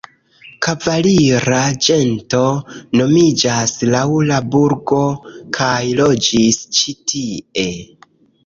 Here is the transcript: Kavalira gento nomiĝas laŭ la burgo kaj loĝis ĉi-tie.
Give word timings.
Kavalira 0.67 1.59
gento 1.87 2.39
nomiĝas 3.01 3.75
laŭ 3.91 4.03
la 4.31 4.41
burgo 4.57 5.03
kaj 5.59 5.77
loĝis 6.01 6.61
ĉi-tie. 6.79 7.71